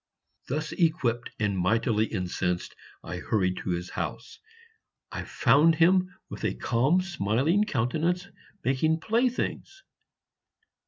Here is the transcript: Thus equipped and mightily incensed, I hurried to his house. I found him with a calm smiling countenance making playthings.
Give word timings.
Thus 0.47 0.71
equipped 0.71 1.29
and 1.39 1.55
mightily 1.55 2.07
incensed, 2.07 2.73
I 3.03 3.17
hurried 3.17 3.57
to 3.57 3.69
his 3.69 3.91
house. 3.91 4.39
I 5.11 5.23
found 5.25 5.75
him 5.75 6.09
with 6.27 6.43
a 6.43 6.55
calm 6.55 7.01
smiling 7.01 7.65
countenance 7.65 8.27
making 8.63 8.99
playthings. 9.01 9.83